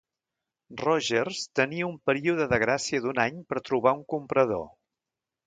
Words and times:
Rogers 0.79 1.41
tenia 1.59 1.89
un 1.89 1.99
període 2.11 2.47
de 2.55 2.59
gràcia 2.65 3.03
d'un 3.05 3.23
any 3.27 3.39
per 3.53 3.65
trobar 3.71 3.95
un 4.01 4.03
comprador. 4.17 4.67